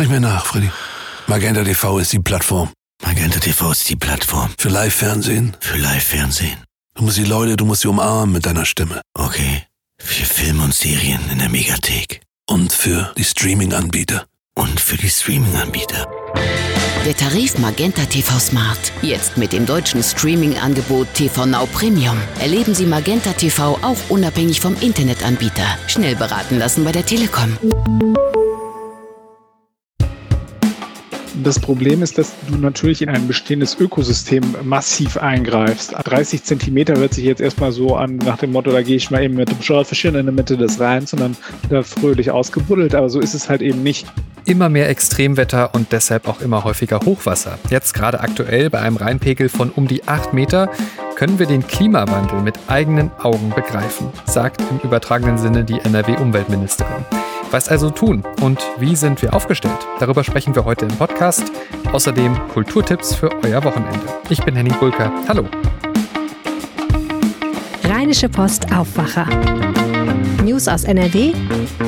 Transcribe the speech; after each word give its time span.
Sprich 0.00 0.12
mir 0.12 0.20
nach, 0.20 0.46
Freddy. 0.46 0.70
Magenta 1.26 1.62
TV 1.62 1.98
ist 1.98 2.10
die 2.14 2.20
Plattform. 2.20 2.70
Magenta 3.04 3.38
TV 3.38 3.70
ist 3.70 3.86
die 3.86 3.96
Plattform. 3.96 4.48
Für 4.56 4.70
Live-Fernsehen. 4.70 5.54
Für 5.60 5.76
Live-Fernsehen. 5.76 6.56
Du 6.94 7.02
musst 7.02 7.18
die 7.18 7.24
Leute, 7.24 7.54
du 7.54 7.66
musst 7.66 7.82
sie 7.82 7.88
umarmen 7.88 8.32
mit 8.32 8.46
deiner 8.46 8.64
Stimme. 8.64 9.02
Okay. 9.12 9.64
Für 9.98 10.24
Film 10.24 10.62
und 10.62 10.72
Serien 10.72 11.20
in 11.30 11.38
der 11.38 11.50
Megathek. 11.50 12.22
Und 12.48 12.72
für 12.72 13.12
die 13.18 13.24
Streaming-Anbieter. 13.24 14.24
Und 14.54 14.80
für 14.80 14.96
die 14.96 15.10
Streaming-Anbieter. 15.10 16.08
Der 17.04 17.14
Tarif 17.14 17.58
Magenta 17.58 18.06
TV 18.06 18.38
Smart. 18.38 18.80
Jetzt 19.02 19.36
mit 19.36 19.52
dem 19.52 19.66
deutschen 19.66 20.02
Streaming-Angebot 20.02 21.12
TV 21.12 21.44
Now 21.44 21.66
Premium. 21.66 22.16
Erleben 22.40 22.74
Sie 22.74 22.86
Magenta 22.86 23.34
TV 23.34 23.78
auch 23.82 23.98
unabhängig 24.08 24.62
vom 24.62 24.74
Internetanbieter. 24.80 25.76
Schnell 25.88 26.16
beraten 26.16 26.58
lassen 26.58 26.84
bei 26.84 26.92
der 26.92 27.04
Telekom. 27.04 27.58
Das 31.42 31.58
Problem 31.58 32.02
ist, 32.02 32.18
dass 32.18 32.32
du 32.48 32.56
natürlich 32.56 33.00
in 33.00 33.08
ein 33.08 33.26
bestehendes 33.26 33.78
Ökosystem 33.80 34.42
massiv 34.62 35.16
eingreifst. 35.16 35.94
30 36.04 36.42
Zentimeter 36.42 36.96
hört 36.96 37.14
sich 37.14 37.24
jetzt 37.24 37.40
erstmal 37.40 37.72
so 37.72 37.96
an, 37.96 38.16
nach 38.16 38.38
dem 38.38 38.52
Motto, 38.52 38.70
da 38.70 38.82
gehe 38.82 38.96
ich 38.96 39.10
mal 39.10 39.22
eben 39.22 39.36
mit 39.36 39.50
dem 39.50 39.62
Schraubverschirr 39.62 40.14
in 40.14 40.26
der 40.26 40.34
Mitte 40.34 40.56
des 40.56 40.78
Rheins 40.80 41.12
und 41.12 41.20
dann 41.20 41.36
wieder 41.62 41.82
fröhlich 41.82 42.30
ausgebuddelt. 42.30 42.94
Aber 42.94 43.08
so 43.08 43.20
ist 43.20 43.34
es 43.34 43.48
halt 43.48 43.62
eben 43.62 43.82
nicht. 43.82 44.06
Immer 44.44 44.68
mehr 44.68 44.88
Extremwetter 44.88 45.74
und 45.74 45.92
deshalb 45.92 46.28
auch 46.28 46.40
immer 46.40 46.64
häufiger 46.64 47.00
Hochwasser. 47.00 47.58
Jetzt 47.70 47.94
gerade 47.94 48.20
aktuell 48.20 48.68
bei 48.68 48.80
einem 48.80 48.96
Rheinpegel 48.96 49.48
von 49.48 49.70
um 49.70 49.86
die 49.86 50.06
8 50.06 50.34
Meter 50.34 50.70
können 51.14 51.38
wir 51.38 51.46
den 51.46 51.66
Klimawandel 51.66 52.40
mit 52.40 52.58
eigenen 52.66 53.10
Augen 53.22 53.50
begreifen, 53.54 54.08
sagt 54.26 54.62
im 54.70 54.80
übertragenen 54.82 55.38
Sinne 55.38 55.64
die 55.64 55.78
NRW-Umweltministerin. 55.80 57.19
Was 57.50 57.68
also 57.68 57.90
tun 57.90 58.22
und 58.42 58.60
wie 58.78 58.94
sind 58.94 59.22
wir 59.22 59.34
aufgestellt? 59.34 59.78
Darüber 59.98 60.22
sprechen 60.22 60.54
wir 60.54 60.64
heute 60.64 60.86
im 60.86 60.96
Podcast. 60.96 61.50
Außerdem 61.92 62.38
Kulturtipps 62.48 63.12
für 63.12 63.30
euer 63.42 63.64
Wochenende. 63.64 63.98
Ich 64.28 64.40
bin 64.44 64.54
Henning 64.54 64.78
Bulker. 64.78 65.12
Hallo. 65.26 65.48
Rheinische 67.82 68.28
Post 68.28 68.72
Aufwacher. 68.72 69.26
News 70.44 70.68
aus 70.68 70.84
NRW 70.84 71.32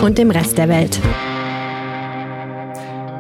und 0.01 0.19
dem 0.19 0.33
Rest 0.33 0.59
der 0.59 0.69
Welt. 0.69 1.01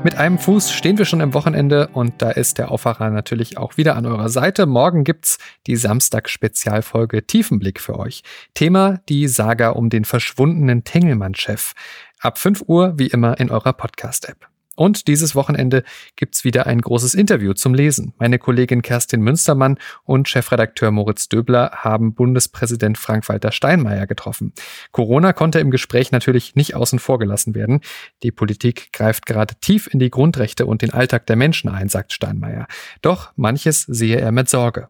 Mit 0.04 0.16
einem 0.16 0.36
Fuß 0.36 0.72
stehen 0.72 0.98
wir 0.98 1.04
schon 1.04 1.20
im 1.20 1.32
Wochenende 1.32 1.86
und 1.92 2.14
da 2.22 2.32
ist 2.32 2.58
der 2.58 2.72
Aufwacher 2.72 3.08
natürlich 3.10 3.56
auch 3.56 3.76
wieder 3.76 3.94
an 3.94 4.04
eurer 4.04 4.28
Seite. 4.28 4.66
Morgen 4.66 5.04
gibt's 5.04 5.38
die 5.68 5.76
Samstag-Spezialfolge 5.76 7.24
Tiefenblick 7.24 7.78
für 7.78 7.96
euch. 8.00 8.24
Thema 8.52 8.98
die 9.08 9.28
Saga 9.28 9.68
um 9.68 9.90
den 9.90 10.04
verschwundenen 10.04 10.82
Tengelmann-Chef. 10.82 11.74
Ab 12.22 12.38
5 12.38 12.62
Uhr 12.68 12.94
wie 12.98 13.08
immer 13.08 13.40
in 13.40 13.50
eurer 13.50 13.72
Podcast-App. 13.72 14.46
Und 14.76 15.08
dieses 15.08 15.34
Wochenende 15.34 15.82
gibt's 16.14 16.44
wieder 16.44 16.66
ein 16.68 16.80
großes 16.80 17.14
Interview 17.14 17.52
zum 17.52 17.74
Lesen. 17.74 18.14
Meine 18.16 18.38
Kollegin 18.38 18.80
Kerstin 18.80 19.22
Münstermann 19.22 19.76
und 20.04 20.28
Chefredakteur 20.28 20.92
Moritz 20.92 21.28
Döbler 21.28 21.72
haben 21.74 22.14
Bundespräsident 22.14 22.96
Frank-Walter 22.96 23.50
Steinmeier 23.50 24.06
getroffen. 24.06 24.52
Corona 24.92 25.32
konnte 25.32 25.58
im 25.58 25.72
Gespräch 25.72 26.12
natürlich 26.12 26.54
nicht 26.54 26.76
außen 26.76 27.00
vor 27.00 27.18
gelassen 27.18 27.56
werden. 27.56 27.80
Die 28.22 28.30
Politik 28.30 28.92
greift 28.92 29.26
gerade 29.26 29.56
tief 29.60 29.92
in 29.92 29.98
die 29.98 30.10
Grundrechte 30.10 30.64
und 30.64 30.82
den 30.82 30.92
Alltag 30.92 31.26
der 31.26 31.34
Menschen 31.34 31.68
ein, 31.70 31.88
sagt 31.88 32.12
Steinmeier. 32.12 32.68
Doch 33.02 33.32
manches 33.34 33.82
sehe 33.82 34.20
er 34.20 34.30
mit 34.30 34.48
Sorge. 34.48 34.88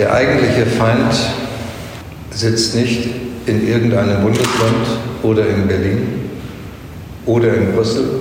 Der 0.00 0.12
eigentliche 0.12 0.66
Feind 0.66 1.14
sitzt 2.30 2.74
nicht 2.74 3.08
in 3.46 3.66
irgendeinem 3.68 4.20
Bundesland 4.20 4.86
oder 5.22 5.46
in 5.46 5.68
Berlin 5.68 6.25
oder 7.26 7.54
in 7.54 7.72
Brüssel 7.72 8.20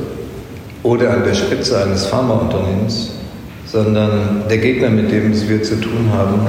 oder 0.84 1.12
an 1.12 1.24
der 1.24 1.34
Spitze 1.34 1.84
eines 1.84 2.08
Pharmaunternehmens, 2.08 3.12
sondern 3.66 4.44
der 4.50 4.58
Gegner, 4.58 4.90
mit 4.90 5.12
dem 5.12 5.34
wir 5.48 5.64
zu 5.64 5.80
tun 5.80 6.12
haben, 6.12 6.40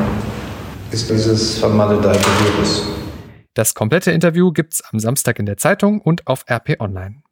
ist 0.90 1.10
dieses 1.10 1.58
vermaledeite 1.58 2.18
Virus. 2.18 2.86
Das 3.54 3.74
komplette 3.74 4.10
Interview 4.10 4.52
gibt's 4.52 4.82
am 4.92 4.98
Samstag 4.98 5.38
in 5.38 5.46
der 5.46 5.56
Zeitung 5.56 6.00
und 6.00 6.26
auf 6.26 6.44
RP 6.50 6.80
Online. 6.80 7.22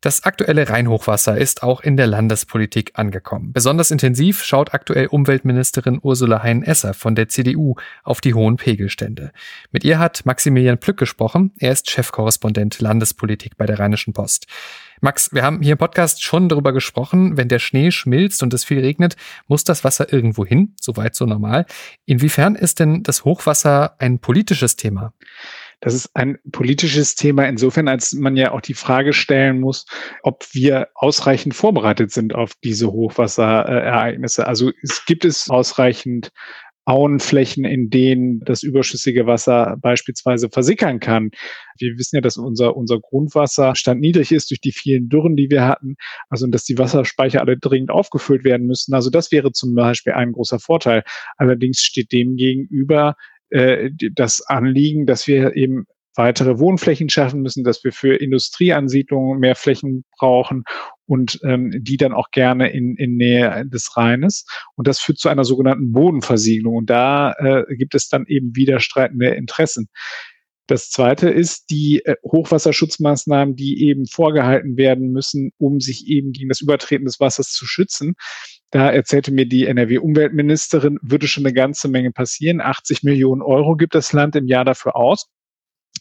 Das 0.00 0.22
aktuelle 0.22 0.68
Rheinhochwasser 0.68 1.36
ist 1.36 1.64
auch 1.64 1.80
in 1.80 1.96
der 1.96 2.06
Landespolitik 2.06 2.92
angekommen. 2.94 3.52
Besonders 3.52 3.90
intensiv 3.90 4.44
schaut 4.44 4.72
aktuell 4.72 5.06
Umweltministerin 5.06 5.98
Ursula 6.00 6.40
Hein-Esser 6.40 6.94
von 6.94 7.16
der 7.16 7.28
CDU 7.28 7.74
auf 8.04 8.20
die 8.20 8.32
hohen 8.32 8.56
Pegelstände. 8.56 9.32
Mit 9.72 9.82
ihr 9.82 9.98
hat 9.98 10.24
Maximilian 10.24 10.78
Plück 10.78 10.98
gesprochen. 10.98 11.52
Er 11.58 11.72
ist 11.72 11.90
Chefkorrespondent 11.90 12.80
Landespolitik 12.80 13.56
bei 13.56 13.66
der 13.66 13.80
Rheinischen 13.80 14.12
Post. 14.12 14.46
Max, 15.00 15.32
wir 15.32 15.42
haben 15.42 15.62
hier 15.62 15.72
im 15.72 15.78
Podcast 15.78 16.22
schon 16.22 16.48
darüber 16.48 16.72
gesprochen, 16.72 17.36
wenn 17.36 17.48
der 17.48 17.58
Schnee 17.58 17.90
schmilzt 17.90 18.42
und 18.42 18.54
es 18.54 18.64
viel 18.64 18.80
regnet, 18.80 19.16
muss 19.48 19.64
das 19.64 19.82
Wasser 19.82 20.12
irgendwo 20.12 20.44
hin, 20.44 20.74
soweit 20.80 21.16
so 21.16 21.26
normal. 21.26 21.66
Inwiefern 22.04 22.54
ist 22.54 22.78
denn 22.78 23.02
das 23.02 23.24
Hochwasser 23.24 23.96
ein 23.98 24.20
politisches 24.20 24.76
Thema? 24.76 25.12
Das 25.80 25.94
ist 25.94 26.10
ein 26.14 26.38
politisches 26.50 27.14
Thema 27.14 27.46
insofern, 27.46 27.86
als 27.86 28.12
man 28.12 28.36
ja 28.36 28.52
auch 28.52 28.60
die 28.60 28.74
Frage 28.74 29.12
stellen 29.12 29.60
muss, 29.60 29.86
ob 30.22 30.46
wir 30.52 30.88
ausreichend 30.94 31.54
vorbereitet 31.54 32.10
sind 32.10 32.34
auf 32.34 32.52
diese 32.64 32.90
Hochwasserereignisse. 32.90 34.46
Also 34.46 34.72
es 34.82 35.04
gibt 35.06 35.24
es 35.24 35.48
ausreichend 35.48 36.32
Auenflächen, 36.88 37.66
in 37.66 37.90
denen 37.90 38.40
das 38.40 38.62
überschüssige 38.62 39.26
Wasser 39.26 39.76
beispielsweise 39.78 40.48
versickern 40.48 41.00
kann. 41.00 41.30
Wir 41.76 41.98
wissen 41.98 42.16
ja, 42.16 42.22
dass 42.22 42.38
unser, 42.38 42.78
unser 42.78 42.98
Grundwasserstand 42.98 44.00
niedrig 44.00 44.32
ist 44.32 44.50
durch 44.50 44.62
die 44.62 44.72
vielen 44.72 45.10
Dürren, 45.10 45.36
die 45.36 45.50
wir 45.50 45.66
hatten. 45.66 45.96
Also, 46.30 46.46
dass 46.46 46.64
die 46.64 46.78
Wasserspeicher 46.78 47.42
alle 47.42 47.58
dringend 47.58 47.90
aufgefüllt 47.90 48.42
werden 48.42 48.66
müssen. 48.66 48.94
Also, 48.94 49.10
das 49.10 49.30
wäre 49.30 49.52
zum 49.52 49.74
Beispiel 49.74 50.14
ein 50.14 50.32
großer 50.32 50.60
Vorteil. 50.60 51.02
Allerdings 51.36 51.82
steht 51.82 52.10
dem 52.10 52.36
gegenüber 52.36 53.16
äh, 53.50 53.90
das 54.14 54.40
Anliegen, 54.42 55.06
dass 55.06 55.26
wir 55.26 55.56
eben 55.56 55.86
weitere 56.18 56.58
Wohnflächen 56.58 57.08
schaffen 57.08 57.40
müssen, 57.42 57.64
dass 57.64 57.84
wir 57.84 57.92
für 57.92 58.16
Industrieansiedlungen 58.16 59.38
mehr 59.38 59.54
Flächen 59.54 60.04
brauchen 60.18 60.64
und 61.06 61.38
ähm, 61.44 61.72
die 61.78 61.96
dann 61.96 62.12
auch 62.12 62.30
gerne 62.32 62.70
in, 62.70 62.96
in 62.96 63.16
Nähe 63.16 63.64
des 63.66 63.96
Rheines. 63.96 64.44
Und 64.74 64.88
das 64.88 64.98
führt 65.00 65.18
zu 65.18 65.28
einer 65.28 65.44
sogenannten 65.44 65.92
Bodenversiegelung. 65.92 66.76
Und 66.76 66.90
da 66.90 67.32
äh, 67.38 67.76
gibt 67.76 67.94
es 67.94 68.08
dann 68.08 68.26
eben 68.26 68.54
widerstreitende 68.56 69.28
Interessen. 69.28 69.88
Das 70.68 70.90
zweite 70.90 71.30
ist 71.30 71.70
die 71.70 72.02
äh, 72.04 72.14
Hochwasserschutzmaßnahmen, 72.22 73.56
die 73.56 73.88
eben 73.88 74.06
vorgehalten 74.06 74.76
werden 74.76 75.10
müssen, 75.10 75.50
um 75.58 75.80
sich 75.80 76.06
eben 76.06 76.32
gegen 76.32 76.50
das 76.50 76.60
Übertreten 76.60 77.06
des 77.06 77.18
Wassers 77.18 77.50
zu 77.50 77.66
schützen. 77.66 78.14
Da 78.70 78.90
erzählte 78.90 79.32
mir 79.32 79.46
die 79.46 79.66
NRW-Umweltministerin, 79.66 80.98
würde 81.00 81.26
schon 81.26 81.46
eine 81.46 81.54
ganze 81.54 81.88
Menge 81.88 82.12
passieren. 82.12 82.60
80 82.60 83.02
Millionen 83.02 83.40
Euro 83.40 83.76
gibt 83.76 83.94
das 83.94 84.12
Land 84.12 84.36
im 84.36 84.46
Jahr 84.46 84.66
dafür 84.66 84.94
aus. 84.94 85.30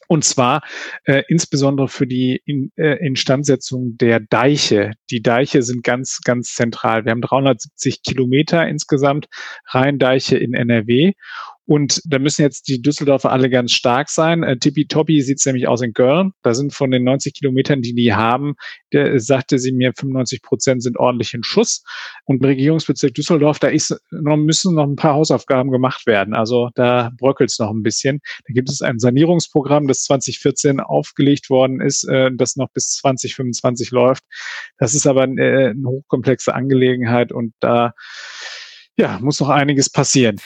Und 0.10 0.26
zwar 0.26 0.62
äh, 1.06 1.24
insbesondere 1.30 1.88
für 1.88 2.06
die 2.06 2.42
in, 2.46 2.72
äh, 2.76 2.98
Instandsetzung 3.06 3.98
der 3.98 4.20
Deiche. 4.20 4.92
Die 5.10 5.22
Deiche 5.22 5.64
sind 5.64 5.84
ganz, 5.84 6.20
ganz 6.24 6.54
zentral. 6.56 7.06
Wir 7.06 7.12
haben 7.12 7.22
370 7.22 8.04
Kilometer 8.04 8.68
insgesamt 8.68 9.28
Rheindeiche 9.66 10.38
in 10.38 10.54
NRW. 10.54 11.14
Und 11.68 12.02
da 12.06 12.18
müssen 12.18 12.44
jetzt 12.44 12.70
die 12.70 12.82
Düsseldorfer 12.82 13.30
alle 13.30 13.50
ganz 13.50 13.74
stark 13.74 14.10
sein. 14.10 14.42
Äh, 14.42 14.58
Tippitoppi 14.58 15.22
sieht 15.22 15.46
nämlich 15.46 15.68
aus 15.68 15.82
in 15.82 15.94
Köln. 15.94 16.32
Da 16.42 16.54
sind 16.54 16.74
von 16.74 16.92
den 16.92 17.04
90 17.04 17.34
Kilometern, 17.34 17.82
die 17.82 17.94
die 17.94 18.14
haben, 18.14 18.56
der, 18.94 19.20
sagte 19.20 19.60
sie 19.60 19.74
mir, 19.74 19.92
95 19.94 20.42
Prozent 20.42 20.82
sind 20.82 20.98
ordentlich 20.98 21.34
in 21.34 21.44
Schuss. 21.44 21.84
Und 22.24 22.44
Regierungsbezirk 22.44 23.14
Düsseldorf, 23.14 23.60
da 23.60 23.68
ist 23.68 23.94
noch, 24.12 24.38
müssen 24.38 24.76
noch 24.76 24.86
ein 24.86 24.96
paar 24.96 25.16
Hausaufgaben 25.16 25.70
gemacht 25.70 26.08
werden. 26.08 26.34
Also 26.34 26.70
da 26.76 27.12
bröckelt 27.18 27.52
es 27.52 27.60
noch 27.60 27.72
ein 27.72 27.84
bisschen. 27.84 28.22
Da 28.48 28.54
gibt 28.54 28.70
es 28.70 28.82
ein 28.82 29.00
Sanierungsprogramm, 29.00 29.90
das 29.90 30.04
2014 30.04 30.80
aufgelegt 30.80 31.50
worden 31.50 31.82
ist, 31.82 32.06
äh, 32.06 32.32
das 32.34 32.56
noch 32.56 32.70
bis 32.70 32.92
2025 32.92 33.92
läuft. 33.92 34.24
Das 34.78 34.96
ist 34.96 35.06
aber 35.06 35.24
äh, 35.24 35.72
eine 35.72 35.86
hochkomplexe 35.86 36.56
Angelegenheit 36.56 37.34
und 37.34 37.54
da 37.60 37.94
ja, 38.96 39.20
muss 39.22 39.42
noch 39.42 39.50
einiges 39.50 39.90
passieren. 39.90 40.38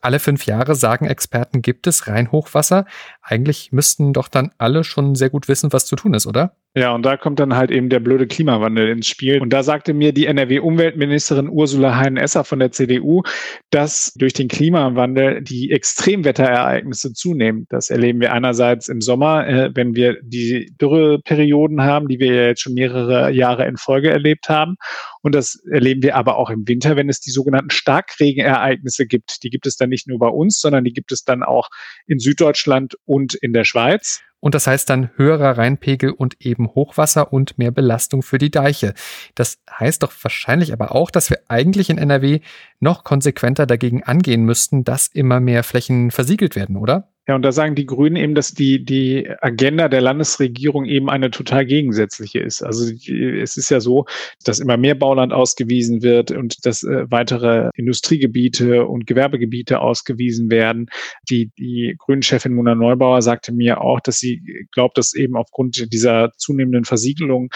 Alle 0.00 0.20
fünf 0.20 0.46
Jahre, 0.46 0.76
sagen 0.76 1.06
Experten, 1.06 1.60
gibt 1.60 1.86
es 1.88 2.06
Rheinhochwasser. 2.06 2.86
Eigentlich 3.20 3.72
müssten 3.72 4.12
doch 4.12 4.28
dann 4.28 4.52
alle 4.56 4.84
schon 4.84 5.16
sehr 5.16 5.28
gut 5.28 5.48
wissen, 5.48 5.72
was 5.72 5.86
zu 5.86 5.96
tun 5.96 6.14
ist, 6.14 6.26
oder? 6.26 6.56
Ja, 6.78 6.94
und 6.94 7.04
da 7.04 7.16
kommt 7.16 7.40
dann 7.40 7.56
halt 7.56 7.72
eben 7.72 7.88
der 7.88 7.98
blöde 7.98 8.28
Klimawandel 8.28 8.88
ins 8.88 9.08
Spiel. 9.08 9.40
Und 9.40 9.52
da 9.52 9.64
sagte 9.64 9.94
mir 9.94 10.12
die 10.12 10.26
NRW-Umweltministerin 10.26 11.48
Ursula 11.48 11.96
Hein-Esser 11.96 12.44
von 12.44 12.60
der 12.60 12.70
CDU, 12.70 13.24
dass 13.70 14.12
durch 14.14 14.32
den 14.32 14.46
Klimawandel 14.46 15.42
die 15.42 15.72
Extremwetterereignisse 15.72 17.14
zunehmen. 17.14 17.66
Das 17.68 17.90
erleben 17.90 18.20
wir 18.20 18.32
einerseits 18.32 18.86
im 18.86 19.00
Sommer, 19.00 19.48
äh, 19.48 19.70
wenn 19.74 19.96
wir 19.96 20.18
die 20.22 20.72
Dürreperioden 20.80 21.82
haben, 21.82 22.06
die 22.06 22.20
wir 22.20 22.32
ja 22.32 22.46
jetzt 22.46 22.60
schon 22.60 22.74
mehrere 22.74 23.32
Jahre 23.32 23.66
in 23.66 23.76
Folge 23.76 24.12
erlebt 24.12 24.48
haben. 24.48 24.76
Und 25.20 25.34
das 25.34 25.60
erleben 25.68 26.04
wir 26.04 26.14
aber 26.14 26.36
auch 26.36 26.48
im 26.48 26.68
Winter, 26.68 26.94
wenn 26.94 27.08
es 27.08 27.18
die 27.20 27.32
sogenannten 27.32 27.70
Starkregenereignisse 27.70 29.06
gibt. 29.06 29.42
Die 29.42 29.50
gibt 29.50 29.66
es 29.66 29.76
dann 29.76 29.88
nicht 29.88 30.06
nur 30.06 30.20
bei 30.20 30.28
uns, 30.28 30.60
sondern 30.60 30.84
die 30.84 30.92
gibt 30.92 31.10
es 31.10 31.24
dann 31.24 31.42
auch 31.42 31.70
in 32.06 32.20
Süddeutschland 32.20 32.94
und 33.04 33.34
in 33.34 33.52
der 33.52 33.64
Schweiz. 33.64 34.22
Und 34.40 34.54
das 34.54 34.66
heißt 34.66 34.88
dann 34.88 35.10
höherer 35.16 35.58
Rheinpegel 35.58 36.10
und 36.10 36.40
eben 36.40 36.68
Hochwasser 36.68 37.32
und 37.32 37.58
mehr 37.58 37.70
Belastung 37.70 38.22
für 38.22 38.38
die 38.38 38.50
Deiche. 38.50 38.94
Das 39.34 39.58
heißt 39.70 40.02
doch 40.02 40.12
wahrscheinlich 40.22 40.72
aber 40.72 40.94
auch, 40.94 41.10
dass 41.10 41.30
wir 41.30 41.40
eigentlich 41.48 41.90
in 41.90 41.98
NRW 41.98 42.40
noch 42.78 43.02
konsequenter 43.02 43.66
dagegen 43.66 44.04
angehen 44.04 44.44
müssten, 44.44 44.84
dass 44.84 45.08
immer 45.08 45.40
mehr 45.40 45.64
Flächen 45.64 46.10
versiegelt 46.10 46.54
werden, 46.54 46.76
oder? 46.76 47.08
Ja, 47.28 47.34
und 47.34 47.42
da 47.42 47.52
sagen 47.52 47.74
die 47.74 47.84
Grünen 47.84 48.16
eben, 48.16 48.34
dass 48.34 48.52
die, 48.52 48.82
die 48.82 49.28
Agenda 49.42 49.90
der 49.90 50.00
Landesregierung 50.00 50.86
eben 50.86 51.10
eine 51.10 51.30
total 51.30 51.66
gegensätzliche 51.66 52.40
ist. 52.40 52.62
Also 52.62 52.90
es 52.90 53.58
ist 53.58 53.70
ja 53.70 53.80
so, 53.80 54.06
dass 54.44 54.60
immer 54.60 54.78
mehr 54.78 54.94
Bauland 54.94 55.34
ausgewiesen 55.34 56.02
wird 56.02 56.30
und 56.30 56.64
dass 56.64 56.84
äh, 56.84 57.04
weitere 57.10 57.68
Industriegebiete 57.74 58.86
und 58.86 59.06
Gewerbegebiete 59.06 59.80
ausgewiesen 59.80 60.50
werden. 60.50 60.86
Die, 61.28 61.50
die 61.58 61.96
Grünen-Chefin 61.98 62.54
Mona 62.54 62.74
Neubauer 62.74 63.20
sagte 63.20 63.52
mir 63.52 63.82
auch, 63.82 64.00
dass 64.00 64.18
sie 64.18 64.66
glaubt, 64.72 64.96
dass 64.96 65.12
eben 65.12 65.36
aufgrund 65.36 65.92
dieser 65.92 66.32
zunehmenden 66.38 66.86
Versiegelung 66.86 67.50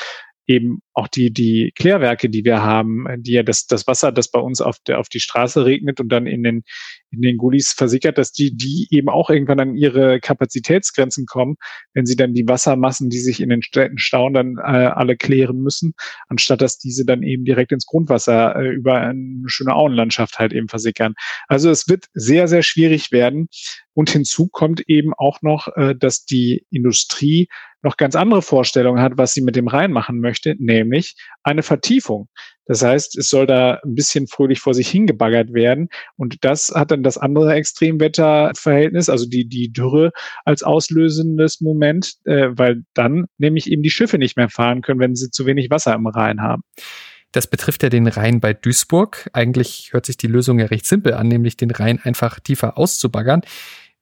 eben 0.47 0.81
auch 0.93 1.09
die, 1.09 1.33
die 1.33 1.73
Klärwerke, 1.77 2.29
die 2.29 2.45
wir 2.45 2.63
haben, 2.63 3.07
die 3.19 3.33
ja 3.33 3.43
das, 3.43 3.67
das 3.67 3.87
Wasser, 3.87 4.13
das 4.13 4.31
bei 4.31 4.41
uns 4.41 4.61
auf, 4.61 4.77
der, 4.87 4.99
auf 4.99 5.09
die 5.09 5.21
Straße 5.21 5.65
regnet 5.65 6.01
und 6.01 6.09
dann 6.09 6.27
in 6.27 6.43
den, 6.43 6.63
in 7.11 7.23
den 7.23 7.37
Gullis 7.37 7.73
versickert, 7.73 8.19
dass 8.19 8.33
die, 8.33 8.55
die 8.57 8.89
eben 8.91 9.09
auch 9.09 9.31
irgendwann 9.31 9.61
an 9.61 9.77
ihre 9.77 10.21
Kapazitätsgrenzen 10.21 11.27
kommen, 11.27 11.57
wenn 11.95 12.07
sie 12.07 12.17
dann 12.17 12.35
die 12.35 12.47
Wassermassen, 12.47 13.09
die 13.09 13.21
sich 13.21 13.41
in 13.41 13.49
den 13.49 13.63
Städten 13.63 13.99
stauen, 13.99 14.35
dann 14.35 14.57
äh, 14.59 14.87
alle 14.87 15.17
klären 15.17 15.59
müssen, 15.59 15.95
anstatt 16.29 16.61
dass 16.61 16.79
diese 16.79 17.05
dann 17.05 17.23
eben 17.23 17.45
direkt 17.45 17.73
ins 17.73 17.87
Grundwasser 17.87 18.57
äh, 18.57 18.69
über 18.69 18.97
eine 18.97 19.43
schöne 19.47 19.75
Auenlandschaft 19.75 20.39
halt 20.39 20.53
eben 20.53 20.69
versickern. 20.69 21.15
Also 21.49 21.71
es 21.71 21.89
wird 21.89 22.07
sehr, 22.15 22.49
sehr 22.49 22.63
schwierig 22.63 23.13
werden. 23.13 23.49
Und 23.95 24.11
hinzu 24.11 24.49
kommt 24.49 24.89
eben 24.89 25.13
auch 25.15 25.43
noch, 25.43 25.69
äh, 25.77 25.95
dass 25.95 26.25
die 26.25 26.67
Industrie 26.71 27.49
noch 27.83 27.97
ganz 27.97 28.15
andere 28.15 28.43
Vorstellungen 28.43 29.03
hat, 29.03 29.15
was 29.17 29.35
sie 29.35 29.43
mit 29.43 29.57
dem 29.57 29.67
Rhein 29.69 29.93
machen 29.93 30.21
möchte, 30.21 30.55
nämlich 30.59 31.17
eine 31.43 31.63
Vertiefung. 31.63 32.29
Das 32.65 32.83
heißt, 32.83 33.19
es 33.19 33.29
soll 33.29 33.47
da 33.47 33.81
ein 33.85 33.95
bisschen 33.95 34.29
fröhlich 34.29 34.61
vor 34.61 34.73
sich 34.73 34.89
hingebaggert 34.89 35.53
werden. 35.53 35.89
Und 36.17 36.45
das 36.45 36.73
hat 36.75 36.93
dann 36.93 37.03
das 37.03 37.19
andere 37.19 37.55
Extremwetterverhältnis, 37.55 39.09
also 39.09 39.27
die, 39.29 39.49
die 39.49 39.73
Dürre 39.73 40.13
als 40.45 40.63
auslösendes 40.63 41.61
Moment, 41.61 42.15
äh, 42.25 42.49
weil 42.53 42.85
dann 42.95 43.27
nämlich 43.39 43.71
eben 43.71 43.83
die 43.83 43.91
Schiffe 43.91 44.19
nicht 44.19 44.37
mehr 44.37 44.49
fahren 44.49 44.81
können, 44.81 45.01
wenn 45.01 45.17
sie 45.17 45.31
zu 45.31 45.45
wenig 45.45 45.71
Wasser 45.71 45.95
im 45.95 46.07
Rhein 46.07 46.41
haben. 46.41 46.63
Das 47.33 47.47
betrifft 47.47 47.83
ja 47.83 47.89
den 47.89 48.07
Rhein 48.07 48.41
bei 48.41 48.53
Duisburg. 48.53 49.31
Eigentlich 49.33 49.89
hört 49.93 50.05
sich 50.05 50.19
die 50.19 50.27
Lösung 50.27 50.59
ja 50.59 50.67
recht 50.67 50.85
simpel 50.85 51.15
an, 51.15 51.29
nämlich 51.29 51.57
den 51.57 51.71
Rhein 51.71 51.99
einfach 52.03 52.39
tiefer 52.41 52.77
auszubaggern. 52.77 53.41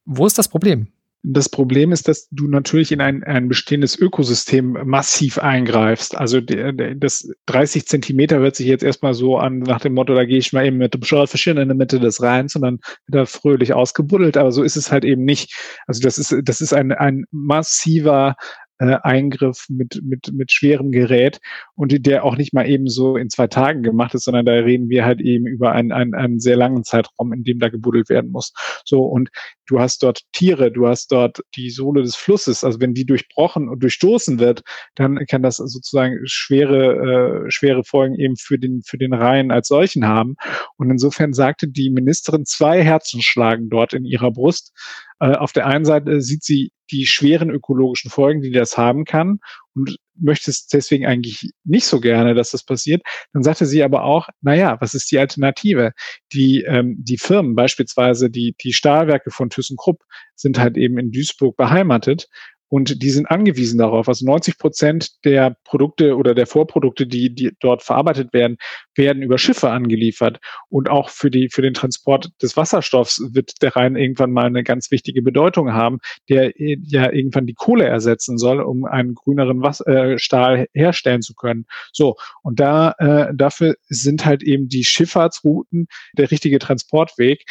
Wo 0.05 0.26
ist 0.26 0.38
das 0.38 0.49
Problem? 0.49 0.88
Das 1.23 1.50
Problem 1.50 1.93
ist, 1.93 2.08
dass 2.08 2.29
du 2.31 2.49
natürlich 2.49 2.93
in 2.93 3.02
ein, 3.02 3.23
ein 3.25 3.49
bestehendes 3.49 3.99
Ökosystem 3.99 4.79
massiv 4.85 5.38
eingreifst. 5.38 6.17
Also 6.17 6.41
das 6.41 7.31
30 7.44 7.87
Zentimeter 7.87 8.38
hört 8.38 8.56
sich 8.56 8.67
jetzt 8.67 8.82
erstmal 8.82 9.12
so 9.12 9.37
an 9.37 9.58
nach 9.58 9.81
dem 9.81 9.93
Motto, 9.93 10.14
da 10.14 10.25
gehe 10.25 10.38
ich 10.38 10.55
mal 10.55 10.64
eben 10.64 10.79
mit 10.79 10.94
dem 10.94 11.02
Schorfischen 11.02 11.58
in 11.58 11.69
der 11.69 11.76
Mitte 11.76 12.00
des 12.00 12.23
Rheins 12.23 12.56
und 12.56 12.62
dann 12.62 12.79
wird 13.06 13.23
er 13.23 13.26
fröhlich 13.26 13.75
ausgebuddelt. 13.75 14.38
Aber 14.38 14.50
so 14.50 14.62
ist 14.62 14.76
es 14.76 14.91
halt 14.91 15.05
eben 15.05 15.25
nicht. 15.25 15.55
Also 15.87 16.00
das 16.00 16.17
ist, 16.17 16.35
das 16.43 16.62
ist 16.62 16.73
ein, 16.73 16.91
ein 16.93 17.26
massiver 17.31 18.37
äh, 18.81 18.97
Eingriff 19.03 19.67
mit, 19.69 20.00
mit, 20.03 20.32
mit 20.32 20.50
schwerem 20.53 20.91
Gerät 20.91 21.41
und 21.77 22.06
der 22.06 22.25
auch 22.25 22.37
nicht 22.37 22.55
mal 22.55 22.69
eben 22.69 22.88
so 22.88 23.17
in 23.17 23.29
zwei 23.29 23.47
Tagen 23.47 23.82
gemacht 23.82 24.15
ist, 24.15 24.25
sondern 24.25 24.47
da 24.47 24.53
reden 24.53 24.88
wir 24.88 25.05
halt 25.05 25.21
eben 25.21 25.47
über 25.47 25.73
einen, 25.73 25.93
einen, 25.93 26.15
einen 26.15 26.41
sehr 26.41 26.56
langen 26.56 26.82
Zeitraum, 26.82 27.32
in 27.32 27.44
dem 27.44 27.59
da 27.59 27.69
gebuddelt 27.69 28.09
werden 28.09 28.31
muss. 28.31 28.53
So, 28.85 29.03
und 29.03 29.29
du 29.67 29.81
hast 29.81 30.03
dort 30.03 30.23
Tiere, 30.32 30.73
du 30.73 30.88
hast 30.88 31.12
dort 31.12 31.43
die 31.56 31.69
Sohle 31.71 32.03
des 32.03 32.17
Flusses, 32.17 32.65
also 32.65 32.81
wenn 32.81 32.94
die 32.94 33.05
durchbrochen 33.05 33.69
und 33.69 33.82
durchstoßen 33.82 34.38
wird, 34.38 34.62
dann 34.94 35.19
kann 35.27 35.43
das 35.43 35.59
sozusagen 35.59 36.19
schwere, 36.25 37.44
äh, 37.47 37.50
schwere 37.50 37.85
Folgen 37.85 38.15
eben 38.15 38.37
für 38.37 38.59
den, 38.59 38.81
für 38.82 38.97
den 38.97 39.12
Rhein 39.12 39.50
als 39.50 39.69
solchen 39.69 40.06
haben. 40.06 40.37
Und 40.79 40.91
insofern 40.91 41.35
sagte 41.35 41.69
die 41.69 41.91
Ministerin, 41.91 42.47
zwei 42.47 42.82
Herzen 42.82 43.21
schlagen 43.21 43.69
dort 43.69 43.93
in 43.93 44.06
ihrer 44.06 44.31
Brust. 44.31 44.73
Äh, 45.21 45.35
auf 45.35 45.53
der 45.53 45.67
einen 45.67 45.85
Seite 45.85 46.23
sieht 46.23 46.44
sie 46.44 46.73
die 46.90 47.06
schweren 47.06 47.50
ökologischen 47.50 48.10
Folgen, 48.10 48.42
die 48.42 48.50
das 48.50 48.76
haben 48.76 49.04
kann 49.04 49.40
und 49.75 49.96
möchte 50.16 50.50
es 50.50 50.66
deswegen 50.66 51.06
eigentlich 51.06 51.52
nicht 51.64 51.87
so 51.87 52.00
gerne, 52.00 52.34
dass 52.34 52.50
das 52.50 52.64
passiert. 52.64 53.02
Dann 53.32 53.42
sagte 53.42 53.66
sie 53.66 53.82
aber 53.82 54.04
auch, 54.04 54.28
na 54.42 54.54
ja, 54.54 54.76
was 54.81 54.94
ist 54.94 55.10
die 55.10 55.19
Alternative? 55.19 55.92
Die, 56.32 56.62
ähm, 56.62 56.96
die 56.98 57.19
Firmen, 57.19 57.54
beispielsweise 57.54 58.31
die, 58.31 58.54
die 58.60 58.72
Stahlwerke 58.72 59.31
von 59.31 59.50
ThyssenKrupp, 59.50 60.02
sind 60.34 60.58
halt 60.58 60.76
eben 60.76 60.98
in 60.98 61.10
Duisburg 61.10 61.56
beheimatet 61.56 62.28
und 62.70 63.02
die 63.02 63.11
sind 63.11 63.26
angewiesen 63.26 63.78
darauf. 63.78 64.08
Also 64.08 64.25
90 64.25 64.56
Prozent 64.56 65.25
der 65.25 65.56
Produkte 65.64 66.17
oder 66.17 66.34
der 66.34 66.46
Vorprodukte, 66.46 67.06
die, 67.06 67.34
die 67.34 67.50
dort 67.58 67.82
verarbeitet 67.82 68.32
werden, 68.32 68.58
werden 68.94 69.22
über 69.22 69.38
Schiffe 69.38 69.70
angeliefert. 69.70 70.38
Und 70.69 70.88
auch 70.88 71.11
für, 71.11 71.32
die, 71.32 71.49
für 71.50 71.62
den 71.62 71.75
Transport 71.75 72.31
des 72.40 72.56
Wasserstoffs 72.56 73.20
wird 73.32 73.61
der 73.61 73.75
Rhein 73.75 73.96
irgendwann 73.96 74.31
mal 74.31 74.46
eine 74.46 74.62
ganz 74.62 74.93
wichtige 74.93 75.20
Bedeutung 75.20 75.72
haben, 75.72 75.99
der 76.28 76.52
ja 76.56 77.12
irgendwann 77.12 77.46
die 77.46 77.55
Kohle 77.55 77.87
ersetzen 77.87 78.38
soll, 78.38 78.61
um 78.61 78.84
einen 78.84 79.14
grüneren 79.14 79.62
Was 79.62 79.81
äh, 79.81 80.17
Stahl 80.19 80.69
herstellen 80.72 81.22
zu 81.22 81.34
können. 81.34 81.67
So, 81.93 82.14
und 82.43 82.61
da 82.61 82.93
äh, 82.99 83.34
dafür 83.34 83.75
sind 83.88 84.25
halt 84.25 84.44
eben 84.44 84.69
die 84.69 84.84
Schifffahrtsrouten 84.84 85.88
der 86.17 86.31
richtige 86.31 86.61
Transportweg. 86.61 87.44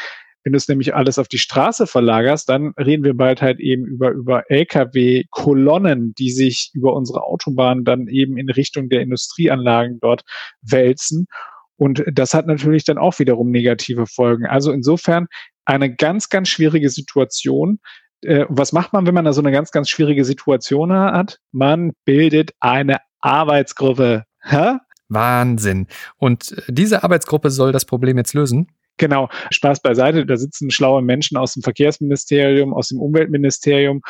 Wenn 0.44 0.54
du 0.54 0.58
es 0.58 0.68
nämlich 0.68 0.96
alles 0.96 1.20
auf 1.20 1.28
die 1.28 1.38
Straße 1.38 1.86
verlagerst, 1.86 2.48
dann 2.48 2.74
reden 2.78 3.04
wir 3.04 3.14
bald 3.14 3.42
halt 3.42 3.60
eben 3.60 3.86
über, 3.86 4.12
über 4.12 4.50
Lkw-Kolonnen, 4.50 6.14
die 6.18 6.32
sich 6.32 6.72
über 6.74 6.94
unsere 6.94 7.24
Autobahnen 7.24 7.84
dann 7.84 8.08
eben 8.08 8.38
in 8.38 8.50
Richtung 8.50 8.90
der 8.90 9.02
Industrieanlagen 9.02 10.00
dort 10.00 10.24
wälzen. 10.62 11.28
Und 11.76 12.04
das 12.12 12.34
hat 12.34 12.48
natürlich 12.48 12.84
dann 12.84 12.98
auch 12.98 13.20
wiederum 13.20 13.52
negative 13.52 14.06
Folgen. 14.06 14.46
Also 14.46 14.72
insofern 14.72 15.28
eine 15.66 15.94
ganz, 15.94 16.30
ganz 16.30 16.50
schwierige 16.50 16.90
Situation. 16.90 17.80
Äh, 18.22 18.46
was 18.50 18.74
macht 18.74 18.92
man, 18.92 19.06
wenn 19.06 19.14
man 19.14 19.26
da 19.26 19.34
so 19.34 19.42
eine 19.42 19.52
ganz, 19.52 19.72
ganz 19.72 19.90
schwierige 19.90 20.26
Situation 20.26 20.92
hat? 20.92 21.40
Man 21.52 21.94
bildet 22.06 22.52
eine 22.60 22.98
Arbeitsgruppe. 23.22 24.24
Hä? 24.42 24.78
Wahnsinn. 25.10 25.88
Und 26.18 26.56
diese 26.68 27.04
Arbeitsgruppe 27.04 27.50
soll 27.50 27.72
das 27.72 27.86
Problem 27.86 28.18
jetzt 28.18 28.34
lösen? 28.34 28.68
Genau, 29.00 29.30
Spaß 29.50 29.82
beiseite. 29.82 30.26
Da 30.26 30.36
sitzen 30.36 30.70
schlaue 30.70 31.02
Menschen 31.02 31.38
aus 31.38 31.54
dem 31.54 31.64
Verkehrsministerium, 31.64 32.74
aus 32.74 32.90
dem 32.90 33.00
Umweltministerium 33.00 34.02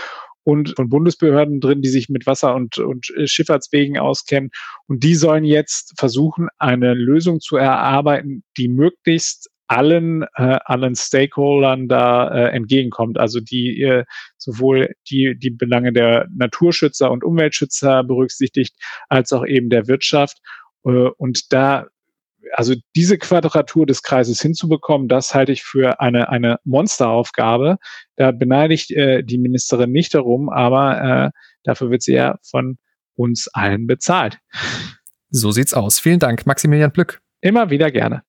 und 0.44 0.76
von 0.76 0.90
Bundesbehörden 0.90 1.62
drin, 1.62 1.84
die 1.84 1.90
sich 1.90 2.10
mit 2.10 2.26
Wasser- 2.26 2.56
und, 2.56 2.80
und 2.80 3.06
Schifffahrtswegen 3.26 4.00
auskennen. 4.00 4.50
Und 4.88 5.04
die 5.04 5.14
sollen 5.14 5.46
jetzt 5.46 5.94
versuchen, 5.98 6.48
eine 6.58 6.96
Lösung 6.96 7.40
zu 7.40 7.56
erarbeiten, 7.56 8.44
die 8.58 8.68
möglichst 8.68 9.52
allen, 9.68 10.24
äh, 10.36 10.58
allen 10.66 10.96
Stakeholdern 10.96 11.88
da 11.88 12.28
äh, 12.30 12.50
entgegenkommt. 12.50 13.20
Also 13.20 13.40
die 13.40 13.84
äh, 13.84 14.06
sowohl 14.38 14.96
die, 15.12 15.38
die 15.38 15.52
Belange 15.52 15.94
der 15.94 16.28
Naturschützer 16.36 17.12
und 17.12 17.24
Umweltschützer 17.24 18.04
berücksichtigt, 18.04 18.76
als 19.08 19.32
auch 19.34 19.46
eben 19.46 19.70
der 19.70 19.88
Wirtschaft. 19.88 20.40
Äh, 20.84 21.10
und 21.18 21.54
da 21.54 21.86
also 22.54 22.76
diese 22.96 23.18
Quadratur 23.18 23.86
des 23.86 24.04
Kreises 24.04 24.42
hinzubekommen, 24.42 25.08
das 25.08 25.34
halte 25.34 25.52
ich 25.52 25.64
für 25.64 26.00
eine, 26.00 26.30
eine 26.30 26.60
Monsteraufgabe. 26.64 27.78
Da 28.16 28.32
beneide 28.32 28.74
ich 28.74 28.96
äh, 28.96 29.24
die 29.24 29.38
Ministerin 29.38 29.92
nicht 29.92 30.14
darum, 30.14 30.50
aber 30.50 31.02
äh, 31.02 31.40
dafür 31.64 31.92
wird 31.92 32.02
sie 32.02 32.14
ja 32.14 32.38
von 32.44 32.78
uns 33.16 33.48
allen 33.54 33.88
bezahlt. 33.88 34.40
So 35.30 35.52
sieht's 35.52 35.74
aus. 35.74 36.00
Vielen 36.00 36.20
Dank, 36.20 36.46
Maximilian 36.46 36.92
Plück. 36.92 37.22
Immer 37.42 37.70
wieder 37.70 37.92
gerne. 37.92 38.24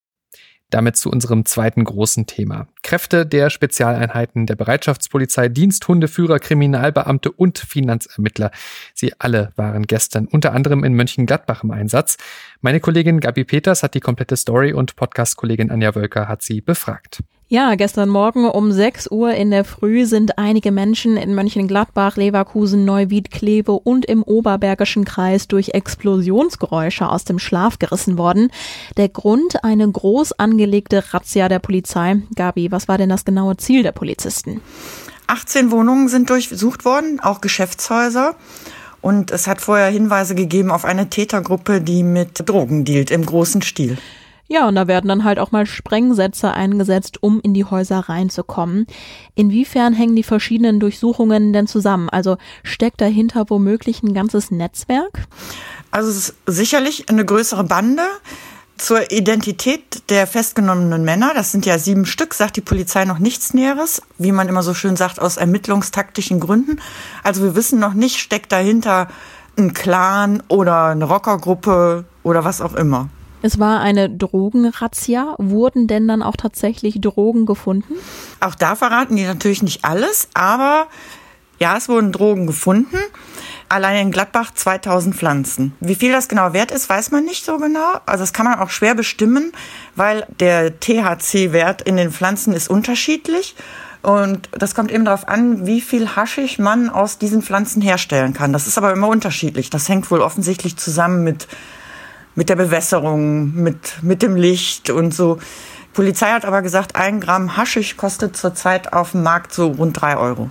Damit 0.70 0.96
zu 0.96 1.10
unserem 1.10 1.44
zweiten 1.44 1.84
großen 1.84 2.26
Thema. 2.26 2.68
Kräfte 2.82 3.26
der 3.26 3.50
Spezialeinheiten 3.50 4.46
der 4.46 4.56
Bereitschaftspolizei, 4.56 5.48
Diensthundeführer, 5.48 6.38
Kriminalbeamte 6.38 7.32
und 7.32 7.58
Finanzermittler. 7.58 8.50
Sie 8.94 9.12
alle 9.18 9.52
waren 9.56 9.86
gestern 9.86 10.26
unter 10.26 10.52
anderem 10.52 10.84
in 10.84 10.94
Mönchengladbach 10.94 11.64
im 11.64 11.72
Einsatz. 11.72 12.16
Meine 12.60 12.80
Kollegin 12.80 13.20
Gabi 13.20 13.44
Peters 13.44 13.82
hat 13.82 13.94
die 13.94 14.00
komplette 14.00 14.36
Story 14.36 14.72
und 14.72 14.96
Podcast-Kollegin 14.96 15.70
Anja 15.70 15.94
Wölker 15.94 16.28
hat 16.28 16.42
sie 16.42 16.60
befragt. 16.60 17.22
Ja, 17.52 17.74
gestern 17.74 18.08
Morgen 18.08 18.48
um 18.48 18.70
6 18.70 19.10
Uhr 19.10 19.34
in 19.34 19.50
der 19.50 19.64
Früh 19.64 20.06
sind 20.06 20.38
einige 20.38 20.70
Menschen 20.70 21.16
in 21.16 21.34
Mönchengladbach, 21.34 22.16
Leverkusen, 22.16 22.84
Neuwied, 22.84 23.32
Kleve 23.32 23.72
und 23.72 24.04
im 24.04 24.22
Oberbergischen 24.22 25.04
Kreis 25.04 25.48
durch 25.48 25.70
Explosionsgeräusche 25.70 27.08
aus 27.08 27.24
dem 27.24 27.40
Schlaf 27.40 27.80
gerissen 27.80 28.18
worden. 28.18 28.52
Der 28.96 29.08
Grund 29.08 29.64
eine 29.64 29.90
groß 29.90 30.38
angelegte 30.38 31.02
Razzia 31.12 31.48
der 31.48 31.58
Polizei. 31.58 32.22
Gabi, 32.36 32.70
was 32.70 32.86
war 32.86 32.98
denn 32.98 33.08
das 33.08 33.24
genaue 33.24 33.56
Ziel 33.56 33.82
der 33.82 33.90
Polizisten? 33.90 34.60
18 35.26 35.72
Wohnungen 35.72 36.06
sind 36.06 36.30
durchsucht 36.30 36.84
worden, 36.84 37.18
auch 37.18 37.40
Geschäftshäuser. 37.40 38.36
Und 39.00 39.32
es 39.32 39.48
hat 39.48 39.60
vorher 39.60 39.90
Hinweise 39.90 40.36
gegeben 40.36 40.70
auf 40.70 40.84
eine 40.84 41.10
Tätergruppe, 41.10 41.80
die 41.80 42.04
mit 42.04 42.48
Drogen 42.48 42.84
dealt 42.84 43.10
im 43.10 43.26
großen 43.26 43.62
Stil. 43.62 43.98
Ja, 44.52 44.66
und 44.66 44.74
da 44.74 44.88
werden 44.88 45.06
dann 45.06 45.22
halt 45.22 45.38
auch 45.38 45.52
mal 45.52 45.64
Sprengsätze 45.64 46.50
eingesetzt, 46.50 47.22
um 47.22 47.40
in 47.40 47.54
die 47.54 47.64
Häuser 47.64 48.00
reinzukommen. 48.00 48.88
Inwiefern 49.36 49.94
hängen 49.94 50.16
die 50.16 50.24
verschiedenen 50.24 50.80
Durchsuchungen 50.80 51.52
denn 51.52 51.68
zusammen? 51.68 52.08
Also 52.08 52.36
steckt 52.64 53.00
dahinter 53.00 53.44
womöglich 53.48 54.02
ein 54.02 54.12
ganzes 54.12 54.50
Netzwerk? 54.50 55.28
Also 55.92 56.10
es 56.10 56.16
ist 56.16 56.34
sicherlich 56.46 57.08
eine 57.08 57.24
größere 57.24 57.62
Bande. 57.62 58.02
Zur 58.76 59.12
Identität 59.12 60.10
der 60.10 60.26
festgenommenen 60.26 61.04
Männer, 61.04 61.30
das 61.32 61.52
sind 61.52 61.64
ja 61.64 61.78
sieben 61.78 62.04
Stück, 62.04 62.34
sagt 62.34 62.56
die 62.56 62.60
Polizei 62.60 63.04
noch 63.04 63.20
nichts 63.20 63.54
Näheres, 63.54 64.02
wie 64.18 64.32
man 64.32 64.48
immer 64.48 64.64
so 64.64 64.74
schön 64.74 64.96
sagt, 64.96 65.20
aus 65.20 65.36
ermittlungstaktischen 65.36 66.40
Gründen. 66.40 66.80
Also 67.22 67.44
wir 67.44 67.54
wissen 67.54 67.78
noch 67.78 67.94
nicht, 67.94 68.16
steckt 68.16 68.50
dahinter 68.50 69.06
ein 69.56 69.74
Clan 69.74 70.42
oder 70.48 70.86
eine 70.86 71.04
Rockergruppe 71.04 72.04
oder 72.24 72.44
was 72.44 72.60
auch 72.60 72.74
immer. 72.74 73.10
Es 73.42 73.58
war 73.58 73.80
eine 73.80 74.10
Drogenrazzia. 74.10 75.34
Wurden 75.38 75.86
denn 75.86 76.06
dann 76.08 76.22
auch 76.22 76.36
tatsächlich 76.36 77.00
Drogen 77.00 77.46
gefunden? 77.46 77.94
Auch 78.40 78.54
da 78.54 78.76
verraten 78.76 79.16
die 79.16 79.24
natürlich 79.24 79.62
nicht 79.62 79.84
alles, 79.84 80.28
aber 80.34 80.88
ja, 81.58 81.76
es 81.76 81.88
wurden 81.88 82.10
Drogen 82.10 82.46
gefunden. 82.46 82.96
Allein 83.68 84.06
in 84.06 84.10
Gladbach 84.10 84.52
2000 84.52 85.14
Pflanzen. 85.14 85.74
Wie 85.80 85.94
viel 85.94 86.10
das 86.10 86.26
genau 86.26 86.52
wert 86.52 86.70
ist, 86.70 86.88
weiß 86.88 87.12
man 87.12 87.24
nicht 87.24 87.44
so 87.44 87.58
genau. 87.58 88.00
Also 88.06 88.22
das 88.22 88.32
kann 88.32 88.46
man 88.46 88.58
auch 88.58 88.70
schwer 88.70 88.94
bestimmen, 88.94 89.52
weil 89.94 90.26
der 90.40 90.80
THC-Wert 90.80 91.82
in 91.82 91.96
den 91.96 92.10
Pflanzen 92.10 92.52
ist 92.52 92.68
unterschiedlich. 92.68 93.54
Und 94.02 94.48
das 94.52 94.74
kommt 94.74 94.90
eben 94.90 95.04
darauf 95.04 95.28
an, 95.28 95.66
wie 95.66 95.82
viel 95.82 96.16
Haschig 96.16 96.58
man 96.58 96.88
aus 96.88 97.18
diesen 97.18 97.42
Pflanzen 97.42 97.82
herstellen 97.82 98.32
kann. 98.32 98.52
Das 98.52 98.66
ist 98.66 98.78
aber 98.78 98.92
immer 98.92 99.08
unterschiedlich. 99.08 99.68
Das 99.68 99.88
hängt 99.88 100.10
wohl 100.10 100.22
offensichtlich 100.22 100.76
zusammen 100.76 101.22
mit 101.22 101.46
mit 102.34 102.48
der 102.48 102.56
Bewässerung, 102.56 103.54
mit, 103.54 104.02
mit 104.02 104.22
dem 104.22 104.36
Licht 104.36 104.90
und 104.90 105.14
so. 105.14 105.38
Polizei 105.92 106.28
hat 106.28 106.44
aber 106.44 106.62
gesagt, 106.62 106.96
ein 106.96 107.20
Gramm 107.20 107.56
Haschisch 107.56 107.96
kostet 107.96 108.36
zurzeit 108.36 108.92
auf 108.92 109.12
dem 109.12 109.22
Markt 109.22 109.52
so 109.52 109.68
rund 109.68 110.00
drei 110.00 110.16
Euro. 110.16 110.50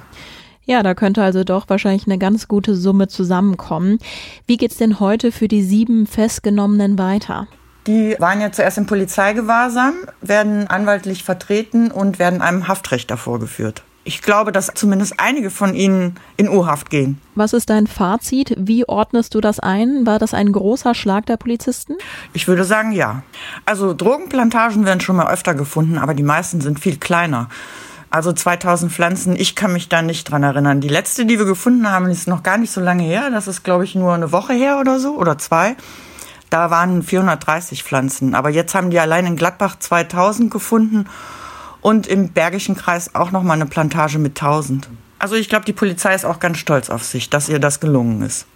Ja, 0.66 0.84
da 0.84 0.94
könnte 0.94 1.24
also 1.24 1.44
doch 1.44 1.68
wahrscheinlich 1.68 2.06
eine 2.06 2.20
ganz 2.20 2.48
gute 2.48 2.76
Summe 2.76 3.08
zusammenkommen. 3.08 3.98
Wie 4.46 4.58
geht's 4.58 4.78
denn 4.78 5.00
heute 5.00 5.32
für 5.32 5.48
die 5.48 5.64
sieben 5.64 6.06
Festgenommenen 6.06 7.00
weiter? 7.00 7.48
Die 7.88 8.16
waren 8.20 8.40
ja 8.40 8.52
zuerst 8.52 8.78
im 8.78 8.86
Polizeigewahrsam, 8.86 9.94
werden 10.22 10.68
anwaltlich 10.68 11.24
vertreten 11.24 11.90
und 11.90 12.20
werden 12.20 12.42
einem 12.42 12.68
Haftrichter 12.68 13.18
vorgeführt 13.18 13.84
ich 14.10 14.24
glaube, 14.24 14.52
dass 14.52 14.72
zumindest 14.74 15.20
einige 15.20 15.52
von 15.52 15.76
ihnen 15.76 16.16
in 16.36 16.50
U-Haft 16.50 16.90
gehen. 16.90 17.22
Was 17.36 17.54
ist 17.54 17.70
dein 17.70 17.86
Fazit? 17.86 18.56
Wie 18.58 18.90
ordnest 18.90 19.36
du 19.36 19.40
das 19.40 19.60
ein? 19.60 20.08
War 20.08 20.18
das 20.18 20.34
ein 20.34 20.52
großer 20.52 20.96
Schlag 20.96 21.28
der 21.28 21.38
Polizisten? 21.38 21.94
Ich 22.34 22.48
würde 22.48 22.64
sagen, 22.64 22.92
ja. 22.92 23.22
Also 23.68 23.94
Drogenplantagen 23.94 24.84
werden 24.84 25.00
schon 25.00 25.16
mal 25.16 25.32
öfter 25.32 25.54
gefunden, 25.54 26.00
aber 26.00 26.16
die 26.16 26.24
meisten 26.24 26.60
sind 26.60 26.80
viel 26.80 26.98
kleiner. 26.98 27.50
Also 28.10 28.34
2000 28.34 28.92
Pflanzen, 28.92 29.36
ich 29.36 29.56
kann 29.56 29.74
mich 29.74 29.90
da 29.90 30.02
nicht 30.02 30.24
dran 30.24 30.42
erinnern. 30.42 30.82
Die 30.82 30.88
letzte, 30.88 31.28
die 31.28 31.38
wir 31.38 31.46
gefunden 31.46 31.88
haben, 31.92 32.10
ist 32.10 32.28
noch 32.28 32.42
gar 32.42 32.58
nicht 32.58 32.72
so 32.72 32.82
lange 32.82 33.04
her. 33.04 33.30
Das 33.30 33.48
ist, 33.48 33.62
glaube 33.62 33.84
ich, 33.84 33.94
nur 33.94 34.12
eine 34.16 34.32
Woche 34.32 34.54
her 34.54 34.80
oder 34.80 35.00
so 35.00 35.16
oder 35.18 35.38
zwei. 35.38 35.76
Da 36.50 36.72
waren 36.72 37.04
430 37.04 37.84
Pflanzen. 37.84 38.34
Aber 38.34 38.50
jetzt 38.50 38.74
haben 38.74 38.90
die 38.90 39.00
allein 39.00 39.28
in 39.28 39.36
Gladbach 39.36 39.78
2000 39.78 40.50
gefunden 40.50 41.06
und 41.82 42.08
im 42.08 42.30
Bergischen 42.30 42.76
Kreis 42.76 43.16
auch 43.16 43.32
noch 43.32 43.44
mal 43.44 43.54
eine 43.54 43.66
Plantage 43.66 44.20
mit 44.20 44.40
1000. 44.42 44.90
Also 45.20 45.36
ich 45.36 45.50
glaube, 45.50 45.66
die 45.66 45.74
Polizei 45.74 46.16
ist 46.16 46.26
auch 46.26 46.40
ganz 46.40 46.58
stolz 46.58 46.90
auf 46.90 47.04
sich, 47.04 47.30
dass 47.30 47.50
ihr 47.50 47.60
das 47.60 47.80
gelungen 47.80 48.22
ist. 48.22 48.48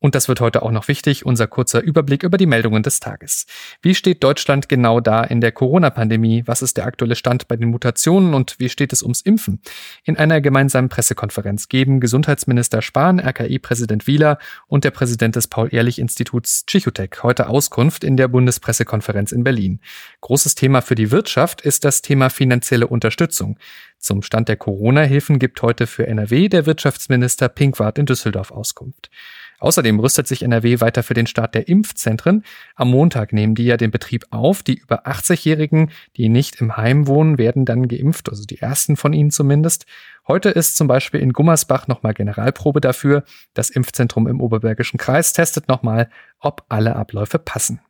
Und 0.00 0.14
das 0.14 0.28
wird 0.28 0.40
heute 0.40 0.62
auch 0.62 0.70
noch 0.70 0.88
wichtig, 0.88 1.26
unser 1.26 1.46
kurzer 1.46 1.82
Überblick 1.82 2.22
über 2.22 2.38
die 2.38 2.46
Meldungen 2.46 2.82
des 2.82 3.00
Tages. 3.00 3.46
Wie 3.82 3.94
steht 3.94 4.24
Deutschland 4.24 4.68
genau 4.68 5.00
da 5.00 5.22
in 5.22 5.42
der 5.42 5.52
Corona-Pandemie? 5.52 6.42
Was 6.46 6.62
ist 6.62 6.78
der 6.78 6.86
aktuelle 6.86 7.16
Stand 7.16 7.48
bei 7.48 7.56
den 7.56 7.68
Mutationen 7.68 8.32
und 8.32 8.58
wie 8.58 8.70
steht 8.70 8.94
es 8.94 9.02
ums 9.02 9.20
Impfen? 9.20 9.60
In 10.04 10.16
einer 10.16 10.40
gemeinsamen 10.40 10.88
Pressekonferenz 10.88 11.68
geben 11.68 12.00
Gesundheitsminister 12.00 12.80
Spahn, 12.80 13.20
RKI-Präsident 13.20 14.06
Wieler 14.06 14.38
und 14.66 14.84
der 14.84 14.90
Präsident 14.90 15.36
des 15.36 15.48
Paul-Ehrlich-Instituts 15.48 16.64
Psychotech 16.64 17.22
heute 17.22 17.48
Auskunft 17.48 18.02
in 18.02 18.16
der 18.16 18.28
Bundespressekonferenz 18.28 19.32
in 19.32 19.44
Berlin. 19.44 19.80
Großes 20.22 20.54
Thema 20.54 20.80
für 20.80 20.94
die 20.94 21.10
Wirtschaft 21.10 21.60
ist 21.60 21.84
das 21.84 22.00
Thema 22.00 22.30
finanzielle 22.30 22.86
Unterstützung. 22.86 23.58
Zum 23.98 24.22
Stand 24.22 24.48
der 24.48 24.56
Corona-Hilfen 24.56 25.38
gibt 25.38 25.60
heute 25.60 25.86
für 25.86 26.06
NRW 26.06 26.48
der 26.48 26.64
Wirtschaftsminister 26.64 27.50
Pinkwart 27.50 27.98
in 27.98 28.06
Düsseldorf 28.06 28.50
Auskunft. 28.50 29.10
Außerdem 29.60 30.00
rüstet 30.00 30.26
sich 30.26 30.42
NRW 30.42 30.80
weiter 30.80 31.02
für 31.02 31.14
den 31.14 31.26
Start 31.26 31.54
der 31.54 31.68
Impfzentren. 31.68 32.44
Am 32.74 32.90
Montag 32.90 33.32
nehmen 33.32 33.54
die 33.54 33.66
ja 33.66 33.76
den 33.76 33.90
Betrieb 33.90 34.24
auf. 34.30 34.62
Die 34.62 34.78
über 34.78 35.06
80-Jährigen, 35.06 35.90
die 36.16 36.28
nicht 36.28 36.60
im 36.60 36.76
Heim 36.76 37.06
wohnen, 37.06 37.38
werden 37.38 37.66
dann 37.66 37.86
geimpft, 37.86 38.30
also 38.30 38.44
die 38.44 38.58
ersten 38.58 38.96
von 38.96 39.12
ihnen 39.12 39.30
zumindest. 39.30 39.84
Heute 40.26 40.48
ist 40.48 40.76
zum 40.76 40.88
Beispiel 40.88 41.20
in 41.20 41.32
Gummersbach 41.32 41.88
nochmal 41.88 42.14
Generalprobe 42.14 42.80
dafür. 42.80 43.24
Das 43.52 43.70
Impfzentrum 43.70 44.26
im 44.26 44.40
Oberbergischen 44.40 44.98
Kreis 44.98 45.32
testet 45.32 45.68
nochmal, 45.68 46.08
ob 46.40 46.64
alle 46.68 46.96
Abläufe 46.96 47.38
passen. 47.38 47.80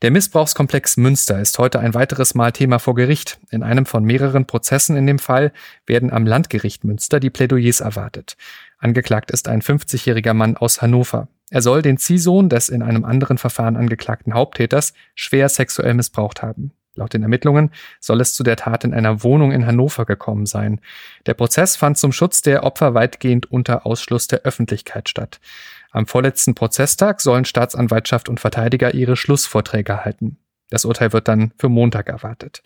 Der 0.00 0.12
Missbrauchskomplex 0.12 0.96
Münster 0.96 1.40
ist 1.40 1.58
heute 1.58 1.80
ein 1.80 1.92
weiteres 1.92 2.36
Mal 2.36 2.52
Thema 2.52 2.78
vor 2.78 2.94
Gericht. 2.94 3.40
In 3.50 3.64
einem 3.64 3.84
von 3.84 4.04
mehreren 4.04 4.46
Prozessen 4.46 4.96
in 4.96 5.08
dem 5.08 5.18
Fall 5.18 5.52
werden 5.86 6.12
am 6.12 6.24
Landgericht 6.24 6.84
Münster 6.84 7.18
die 7.18 7.30
Plädoyers 7.30 7.80
erwartet. 7.80 8.36
Angeklagt 8.78 9.32
ist 9.32 9.48
ein 9.48 9.60
50-jähriger 9.60 10.34
Mann 10.34 10.56
aus 10.56 10.82
Hannover. 10.82 11.26
Er 11.50 11.62
soll 11.62 11.82
den 11.82 11.96
Ziehsohn 11.96 12.48
des 12.48 12.68
in 12.68 12.82
einem 12.82 13.04
anderen 13.04 13.38
Verfahren 13.38 13.76
angeklagten 13.76 14.34
Haupttäters 14.34 14.92
schwer 15.16 15.48
sexuell 15.48 15.94
missbraucht 15.94 16.42
haben. 16.42 16.70
Laut 16.94 17.12
den 17.12 17.22
Ermittlungen 17.22 17.70
soll 17.98 18.20
es 18.20 18.34
zu 18.34 18.44
der 18.44 18.56
Tat 18.56 18.84
in 18.84 18.94
einer 18.94 19.24
Wohnung 19.24 19.50
in 19.50 19.66
Hannover 19.66 20.04
gekommen 20.04 20.46
sein. 20.46 20.80
Der 21.26 21.34
Prozess 21.34 21.74
fand 21.74 21.98
zum 21.98 22.12
Schutz 22.12 22.42
der 22.42 22.62
Opfer 22.62 22.94
weitgehend 22.94 23.50
unter 23.50 23.84
Ausschluss 23.84 24.28
der 24.28 24.42
Öffentlichkeit 24.42 25.08
statt. 25.08 25.40
Am 25.98 26.06
vorletzten 26.06 26.54
Prozesstag 26.54 27.20
sollen 27.20 27.44
Staatsanwaltschaft 27.44 28.28
und 28.28 28.38
Verteidiger 28.38 28.94
ihre 28.94 29.16
Schlussvorträge 29.16 30.04
halten. 30.04 30.38
Das 30.70 30.84
Urteil 30.84 31.12
wird 31.12 31.26
dann 31.26 31.52
für 31.58 31.68
Montag 31.68 32.08
erwartet. 32.08 32.62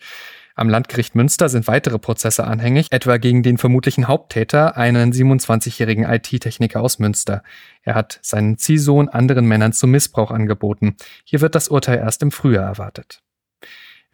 Am 0.53 0.69
Landgericht 0.69 1.15
Münster 1.15 1.49
sind 1.49 1.67
weitere 1.67 1.97
Prozesse 1.97 2.43
anhängig, 2.43 2.91
etwa 2.91 3.17
gegen 3.17 3.41
den 3.41 3.57
vermutlichen 3.57 4.07
Haupttäter, 4.07 4.77
einen 4.77 5.11
27-jährigen 5.11 6.03
IT-Techniker 6.03 6.79
aus 6.79 6.99
Münster. 6.99 7.41
Er 7.81 7.95
hat 7.95 8.19
seinen 8.21 8.59
Ziehsohn 8.59 9.09
anderen 9.09 9.47
Männern 9.47 9.73
zum 9.73 9.89
Missbrauch 9.89 10.29
angeboten. 10.29 10.95
Hier 11.23 11.41
wird 11.41 11.55
das 11.55 11.69
Urteil 11.69 11.97
erst 11.97 12.21
im 12.21 12.29
Frühjahr 12.29 12.65
erwartet. 12.67 13.22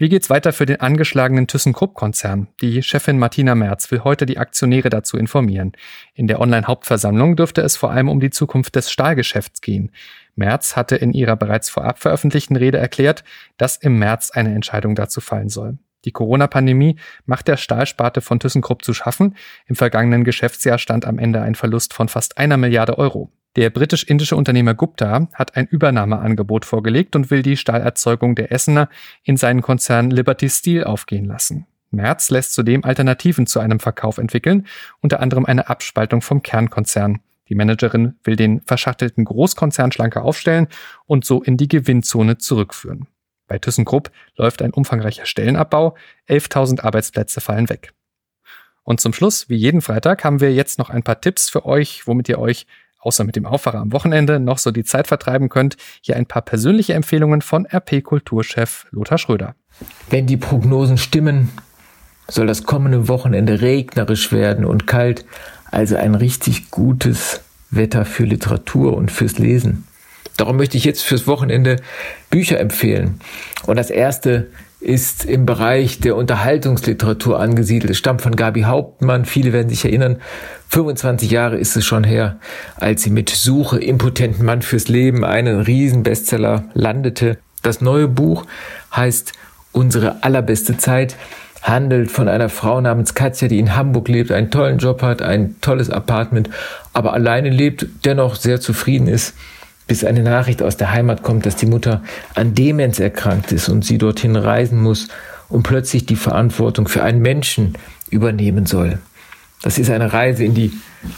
Wie 0.02 0.08
geht's 0.08 0.30
weiter 0.30 0.54
für 0.54 0.66
den 0.66 0.80
angeschlagenen 0.80 1.48
ThyssenKrupp-Konzern? 1.48 2.48
Die 2.62 2.82
Chefin 2.84 3.20
Martina 3.20 3.54
Merz 3.54 3.92
will 3.92 4.06
heute 4.06 4.26
die 4.26 4.38
Aktionäre 4.38 4.90
dazu 4.90 5.18
informieren. 5.18 5.74
In 6.14 6.28
der 6.28 6.40
Online-Hauptversammlung 6.40 7.36
dürfte 7.36 7.60
es 7.60 7.76
vor 7.76 7.92
allem 7.92 8.08
um 8.08 8.22
die 8.22 8.30
Zukunft 8.30 8.78
des 8.78 8.90
Stahlgeschäfts 8.92 9.60
gehen. 9.60 9.92
Merz 10.36 10.78
hatte 10.78 10.96
in 10.96 11.12
ihrer 11.12 11.36
bereits 11.36 11.70
vorab 11.70 12.00
veröffentlichten 12.00 12.56
Rede 12.56 12.78
erklärt, 12.78 13.26
dass 13.58 13.76
im 13.76 14.00
März 14.00 14.32
eine 14.32 14.56
Entscheidung 14.56 14.96
dazu 14.96 15.20
fallen 15.20 15.50
soll. 15.50 15.78
Die 16.06 16.14
Corona-Pandemie 16.14 16.96
macht 17.26 17.50
der 17.50 17.58
Stahlsparte 17.58 18.22
von 18.22 18.40
ThyssenKrupp 18.40 18.86
zu 18.86 18.94
schaffen. 18.94 19.36
Im 19.68 19.76
vergangenen 19.76 20.24
Geschäftsjahr 20.24 20.78
stand 20.78 21.04
am 21.04 21.20
Ende 21.20 21.42
ein 21.42 21.56
Verlust 21.56 21.94
von 21.94 22.08
fast 22.08 22.38
einer 22.38 22.56
Milliarde 22.56 22.98
Euro. 22.98 23.34
Der 23.56 23.72
britisch-indische 23.72 24.36
Unternehmer 24.36 24.76
Gupta 24.76 25.28
hat 25.34 25.56
ein 25.56 25.66
Übernahmeangebot 25.66 26.66
vorgelegt 26.66 27.16
und 27.16 27.32
will 27.32 27.42
die 27.42 27.58
Stahlerzeugung 27.58 28.36
der 28.36 28.52
Essener 28.52 28.90
in 29.24 29.38
seinen 29.38 29.62
Konzern 29.62 30.12
Liberty 30.12 30.50
Steel 30.50 30.84
aufgehen 30.84 31.26
lassen. 31.26 31.66
Merz 31.92 32.30
lässt 32.30 32.54
zudem 32.54 32.84
Alternativen 32.84 33.48
zu 33.48 33.60
einem 33.60 33.80
Verkauf 33.80 34.20
entwickeln, 34.20 34.68
unter 35.02 35.20
anderem 35.20 35.46
eine 35.46 35.70
Abspaltung 35.70 36.22
vom 36.22 36.44
Kernkonzern. 36.44 37.22
Die 37.50 37.56
Managerin 37.56 38.16
will 38.24 38.36
den 38.36 38.62
verschachtelten 38.62 39.26
Großkonzern 39.26 39.92
schlanker 39.92 40.24
aufstellen 40.24 40.68
und 41.08 41.26
so 41.26 41.42
in 41.42 41.58
die 41.58 41.68
Gewinnzone 41.68 42.38
zurückführen. 42.38 43.08
Bei 43.48 43.58
ThyssenKrupp 43.58 44.12
läuft 44.36 44.62
ein 44.62 44.72
umfangreicher 44.72 45.26
Stellenabbau, 45.26 45.96
11.000 46.30 46.82
Arbeitsplätze 46.82 47.42
fallen 47.42 47.68
weg. 47.70 47.94
Und 48.84 49.02
zum 49.02 49.14
Schluss, 49.14 49.50
wie 49.50 49.56
jeden 49.56 49.82
Freitag, 49.82 50.24
haben 50.24 50.40
wir 50.40 50.54
jetzt 50.54 50.78
noch 50.78 50.92
ein 50.92 51.04
paar 51.04 51.20
Tipps 51.20 51.50
für 51.50 51.66
euch, 51.66 52.06
womit 52.06 52.30
ihr 52.30 52.40
euch 52.40 52.68
außer 53.00 53.24
mit 53.24 53.36
dem 53.36 53.46
Aufwacher 53.46 53.80
am 53.80 53.92
Wochenende 53.92 54.40
noch 54.40 54.58
so 54.58 54.72
die 54.72 54.84
Zeit 54.84 55.08
vertreiben 55.08 55.50
könnt, 55.50 55.78
hier 56.02 56.16
ein 56.16 56.26
paar 56.26 56.42
persönliche 56.42 56.94
Empfehlungen 56.94 57.42
von 57.42 57.66
RP-Kulturchef 57.66 58.88
Lothar 58.92 59.18
Schröder. 59.18 59.56
Wenn 60.10 60.28
die 60.28 60.38
Prognosen 60.38 60.98
stimmen, 60.98 61.50
soll 62.28 62.48
das 62.48 62.64
kommende 62.64 63.08
Wochenende 63.08 63.62
regnerisch 63.62 64.32
werden 64.32 64.66
und 64.66 64.88
kalt, 64.88 65.26
also 65.72 65.96
ein 65.96 66.16
richtig 66.16 66.72
gutes 66.72 67.42
Wetter 67.72 68.06
für 68.06 68.26
Literatur 68.26 68.96
und 68.96 69.12
fürs 69.12 69.40
Lesen. 69.40 69.86
Darum 70.38 70.58
möchte 70.58 70.78
ich 70.78 70.86
jetzt 70.86 71.04
fürs 71.04 71.28
Wochenende 71.28 71.78
Bücher 72.30 72.60
empfehlen. 72.60 73.20
Und 73.66 73.76
das 73.76 73.90
erste 73.90 74.48
ist 74.80 75.26
im 75.26 75.46
Bereich 75.46 76.00
der 76.00 76.16
Unterhaltungsliteratur 76.16 77.40
angesiedelt. 77.40 77.92
Es 77.92 77.98
stammt 77.98 78.22
von 78.22 78.36
Gabi 78.36 78.62
Hauptmann. 78.62 79.26
Viele 79.26 79.52
werden 79.52 79.70
sich 79.70 79.84
erinnern. 79.84 80.18
25 80.70 81.30
Jahre 81.30 81.58
ist 81.58 81.76
es 81.76 81.86
schon 81.86 82.04
her, 82.04 82.38
als 82.76 83.04
sie 83.04 83.10
mit 83.10 83.30
Suche 83.30 83.80
impotenten 83.80 84.46
Mann 84.46 84.62
fürs 84.62 84.88
Leben 84.88 85.26
einen 85.26 85.62
Riesenbestseller 85.62 86.66
landete. 86.74 87.38
Das 87.62 87.82
neue 87.82 88.08
Buch 88.08 88.46
heißt 88.96 89.34
Unsere 89.72 90.24
allerbeste 90.24 90.78
Zeit, 90.78 91.16
handelt 91.62 92.10
von 92.10 92.28
einer 92.28 92.50
Frau 92.50 92.82
namens 92.82 93.14
Katja, 93.14 93.48
die 93.48 93.60
in 93.60 93.76
Hamburg 93.76 94.08
lebt, 94.08 94.32
einen 94.32 94.50
tollen 94.50 94.80
Job 94.80 95.04
hat, 95.04 95.22
ein 95.22 95.58
tolles 95.62 95.92
Apartment, 95.92 96.50
aber 96.92 97.14
alleine 97.14 97.52
lebt, 97.52 97.86
dennoch 98.04 98.36
sehr 98.36 98.60
zufrieden 98.60 99.08
ist, 99.08 99.36
bis 99.90 100.06
eine 100.06 100.24
Nachricht 100.24 100.64
aus 100.64 100.78
der 100.78 100.92
Heimat 100.92 101.22
kommt, 101.22 101.46
dass 101.46 101.58
die 101.58 101.66
Mutter 101.66 102.02
an 102.36 102.56
Demenz 102.56 103.00
erkrankt 103.00 103.52
ist 103.52 103.68
und 103.68 103.84
sie 103.84 103.98
dorthin 103.98 104.38
reisen 104.38 104.80
muss 104.80 105.10
und 105.50 105.64
plötzlich 105.64 106.06
die 106.06 106.16
Verantwortung 106.16 106.88
für 106.88 107.04
einen 107.04 107.22
Menschen 107.22 107.78
übernehmen 108.10 108.66
soll. 108.66 109.00
Das 109.62 109.78
ist 109.78 109.90
eine 109.90 110.14
Reise 110.14 110.46
in 110.46 110.54
die 110.54 110.72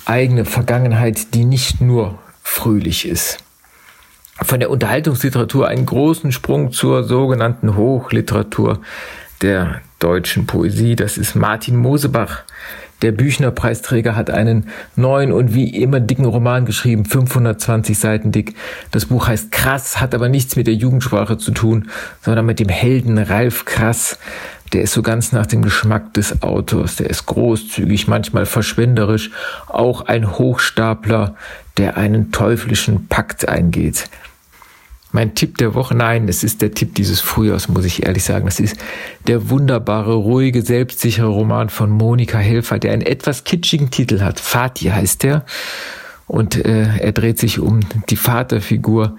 eigene 0.05 0.45
Vergangenheit, 0.45 1.35
die 1.35 1.45
nicht 1.45 1.81
nur 1.81 2.17
fröhlich 2.41 3.07
ist 3.07 3.43
von 4.43 4.59
der 4.59 4.69
Unterhaltungsliteratur 4.69 5.67
einen 5.67 5.85
großen 5.85 6.31
Sprung 6.31 6.71
zur 6.71 7.03
sogenannten 7.03 7.75
Hochliteratur 7.75 8.81
der 9.41 9.81
deutschen 9.99 10.47
Poesie. 10.47 10.95
Das 10.95 11.17
ist 11.17 11.35
Martin 11.35 11.75
Mosebach. 11.75 12.43
Der 13.01 13.12
Büchner-Preisträger 13.12 14.15
hat 14.15 14.29
einen 14.29 14.67
neuen 14.96 15.31
und 15.31 15.53
wie 15.53 15.70
immer 15.70 16.00
dicken 16.00 16.25
Roman 16.25 16.65
geschrieben, 16.65 17.05
520 17.05 17.98
Seiten 17.98 18.31
dick. 18.31 18.55
Das 18.91 19.05
Buch 19.05 19.27
heißt 19.27 19.51
Krass, 19.51 20.00
hat 20.00 20.13
aber 20.13 20.29
nichts 20.29 20.55
mit 20.55 20.67
der 20.67 20.75
Jugendsprache 20.75 21.38
zu 21.38 21.51
tun, 21.51 21.89
sondern 22.22 22.46
mit 22.46 22.60
dem 22.60 22.70
Helden 22.70 23.17
Ralf 23.17 23.65
Krass. 23.65 24.20
Der 24.74 24.84
ist 24.84 24.93
so 24.93 25.01
ganz 25.01 25.34
nach 25.34 25.48
dem 25.48 25.63
Geschmack 25.63 26.13
des 26.13 26.43
Autors. 26.43 26.96
Der 26.96 27.10
ist 27.10 27.25
großzügig, 27.25 28.08
manchmal 28.08 28.46
verschwenderisch, 28.46 29.31
auch 29.67 30.01
ein 30.01 30.38
Hochstapler, 30.38 31.36
der 31.77 31.98
einen 31.98 32.31
teuflischen 32.31 33.08
Pakt 33.08 33.50
eingeht. 33.50 34.10
Mein 35.11 35.35
Tipp 35.35 35.57
der 35.57 35.73
Woche, 35.73 35.95
nein, 35.95 36.29
es 36.29 36.43
ist 36.43 36.61
der 36.61 36.71
Tipp 36.71 36.95
dieses 36.95 37.19
Frühjahrs, 37.19 37.67
muss 37.67 37.85
ich 37.85 38.05
ehrlich 38.05 38.23
sagen. 38.23 38.45
Das 38.45 38.59
ist 38.59 38.77
der 39.27 39.49
wunderbare, 39.49 40.13
ruhige, 40.13 40.61
selbstsichere 40.61 41.27
Roman 41.27 41.69
von 41.69 41.89
Monika 41.89 42.37
Helfer, 42.37 42.79
der 42.79 42.93
einen 42.93 43.01
etwas 43.01 43.43
kitschigen 43.43 43.91
Titel 43.91 44.21
hat. 44.21 44.39
Fatih 44.39 44.91
heißt 44.91 45.25
er. 45.25 45.45
Und 46.27 46.55
äh, 46.55 46.97
er 46.97 47.11
dreht 47.11 47.39
sich 47.39 47.59
um 47.59 47.81
die 48.09 48.15
Vaterfigur 48.15 49.17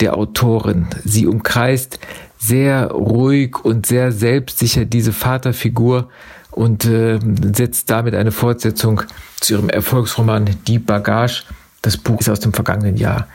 der 0.00 0.16
Autorin. 0.16 0.86
Sie 1.04 1.26
umkreist 1.26 1.98
sehr 2.38 2.90
ruhig 2.90 3.64
und 3.64 3.86
sehr 3.86 4.12
selbstsicher 4.12 4.84
diese 4.84 5.12
Vaterfigur 5.12 6.08
und 6.52 6.84
äh, 6.84 7.18
setzt 7.52 7.90
damit 7.90 8.14
eine 8.14 8.30
Fortsetzung 8.30 9.02
zu 9.40 9.54
ihrem 9.54 9.70
Erfolgsroman 9.70 10.50
Die 10.66 10.78
Bagage. 10.78 11.44
Das 11.82 11.96
Buch 11.96 12.20
ist 12.20 12.28
aus 12.28 12.40
dem 12.40 12.52
vergangenen 12.52 12.96
Jahr. 12.96 13.26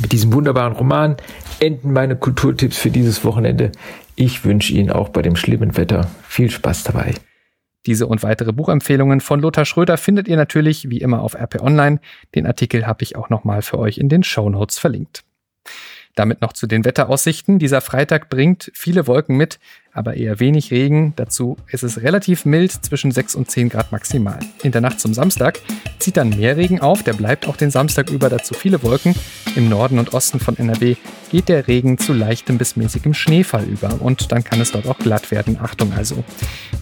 Mit 0.00 0.12
diesem 0.12 0.32
wunderbaren 0.32 0.72
Roman 0.72 1.16
enden 1.60 1.92
meine 1.92 2.16
Kulturtipps 2.16 2.78
für 2.78 2.90
dieses 2.90 3.24
Wochenende. 3.24 3.72
Ich 4.16 4.44
wünsche 4.44 4.72
Ihnen 4.72 4.90
auch 4.90 5.10
bei 5.10 5.22
dem 5.22 5.36
schlimmen 5.36 5.76
Wetter 5.76 6.08
viel 6.26 6.50
Spaß 6.50 6.84
dabei. 6.84 7.14
Diese 7.86 8.06
und 8.06 8.22
weitere 8.22 8.52
Buchempfehlungen 8.52 9.20
von 9.20 9.40
Lothar 9.40 9.64
Schröder 9.64 9.96
findet 9.96 10.28
ihr 10.28 10.36
natürlich 10.36 10.88
wie 10.88 10.98
immer 10.98 11.20
auf 11.20 11.34
RP 11.34 11.60
Online. 11.60 12.00
Den 12.34 12.46
Artikel 12.46 12.86
habe 12.86 13.02
ich 13.02 13.16
auch 13.16 13.28
nochmal 13.28 13.62
für 13.62 13.78
euch 13.78 13.98
in 13.98 14.08
den 14.08 14.22
Show 14.22 14.48
Notes 14.48 14.78
verlinkt. 14.78 15.24
Damit 16.14 16.42
noch 16.42 16.52
zu 16.52 16.66
den 16.66 16.84
Wetteraussichten. 16.84 17.58
Dieser 17.58 17.80
Freitag 17.80 18.28
bringt 18.28 18.70
viele 18.74 19.06
Wolken 19.06 19.36
mit, 19.38 19.58
aber 19.94 20.14
eher 20.14 20.40
wenig 20.40 20.70
Regen. 20.70 21.14
Dazu 21.16 21.56
ist 21.68 21.82
es 21.82 22.02
relativ 22.02 22.44
mild 22.44 22.70
zwischen 22.70 23.12
6 23.12 23.34
und 23.34 23.50
10 23.50 23.70
Grad 23.70 23.92
maximal. 23.92 24.38
In 24.62 24.72
der 24.72 24.82
Nacht 24.82 25.00
zum 25.00 25.14
Samstag 25.14 25.60
zieht 25.98 26.18
dann 26.18 26.30
mehr 26.30 26.58
Regen 26.58 26.80
auf, 26.80 27.02
der 27.02 27.14
bleibt 27.14 27.48
auch 27.48 27.56
den 27.56 27.70
Samstag 27.70 28.10
über, 28.10 28.28
dazu 28.28 28.52
viele 28.52 28.82
Wolken. 28.82 29.14
Im 29.56 29.70
Norden 29.70 29.98
und 29.98 30.12
Osten 30.12 30.38
von 30.38 30.58
NRW 30.58 30.96
geht 31.30 31.48
der 31.48 31.66
Regen 31.66 31.96
zu 31.96 32.12
leichtem 32.12 32.58
bis 32.58 32.76
mäßigem 32.76 33.14
Schneefall 33.14 33.64
über 33.64 34.00
und 34.02 34.32
dann 34.32 34.44
kann 34.44 34.60
es 34.60 34.72
dort 34.72 34.86
auch 34.86 34.98
glatt 34.98 35.30
werden. 35.30 35.58
Achtung 35.62 35.94
also. 35.94 36.24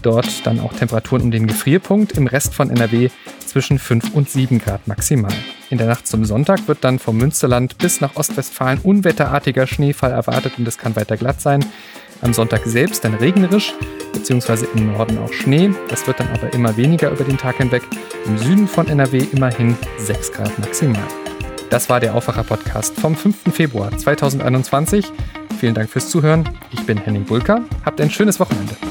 Dort 0.01 0.45
dann 0.45 0.59
auch 0.59 0.73
Temperaturen 0.73 1.23
um 1.23 1.31
den 1.31 1.47
Gefrierpunkt, 1.47 2.17
im 2.17 2.27
Rest 2.27 2.53
von 2.53 2.69
NRW 2.69 3.09
zwischen 3.51 3.79
5 3.79 4.13
und 4.13 4.29
7 4.29 4.59
Grad 4.59 4.87
maximal. 4.87 5.33
In 5.69 5.77
der 5.77 5.87
Nacht 5.87 6.07
zum 6.07 6.23
Sonntag 6.23 6.67
wird 6.67 6.83
dann 6.85 6.99
vom 6.99 7.17
Münsterland 7.17 7.77
bis 7.77 7.99
nach 7.99 8.15
Ostwestfalen 8.15 8.79
unwetterartiger 8.79 9.67
Schneefall 9.67 10.11
erwartet 10.11 10.53
und 10.57 10.67
es 10.67 10.77
kann 10.77 10.95
weiter 10.95 11.17
glatt 11.17 11.41
sein. 11.41 11.65
Am 12.21 12.33
Sonntag 12.33 12.61
selbst 12.65 13.03
dann 13.03 13.15
regnerisch, 13.15 13.73
beziehungsweise 14.13 14.67
im 14.73 14.93
Norden 14.93 15.17
auch 15.17 15.33
Schnee. 15.33 15.71
Das 15.89 16.07
wird 16.07 16.19
dann 16.21 16.29
aber 16.29 16.53
immer 16.53 16.77
weniger 16.77 17.11
über 17.11 17.25
den 17.25 17.37
Tag 17.37 17.57
hinweg. 17.57 17.83
Im 18.25 18.37
Süden 18.37 18.67
von 18.67 18.87
NRW 18.87 19.25
immerhin 19.33 19.75
6 19.97 20.31
Grad 20.31 20.57
maximal. 20.59 21.03
Das 21.69 21.89
war 21.89 21.99
der 21.99 22.15
Aufwacher-Podcast 22.15 22.97
vom 22.99 23.15
5. 23.15 23.53
Februar 23.53 23.97
2021. 23.97 25.11
Vielen 25.59 25.73
Dank 25.73 25.89
fürs 25.89 26.09
Zuhören. 26.09 26.47
Ich 26.71 26.85
bin 26.85 26.97
Henning 26.97 27.25
Bulka. 27.25 27.61
Habt 27.83 27.99
ein 27.99 28.11
schönes 28.11 28.39
Wochenende. 28.39 28.90